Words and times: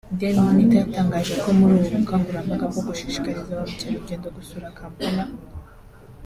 Dail 0.19 0.35
monitor 0.45 0.79
yatangaje 0.85 1.33
ko 1.41 1.49
muri 1.57 1.71
ubu 1.77 1.87
bukangarambaga 1.95 2.63
bwo 2.71 2.81
gushishikiriza 2.87 3.57
ba 3.57 3.63
mukerarugendo 3.69 4.27
gusura 4.37 4.75
Kampala 4.77 5.23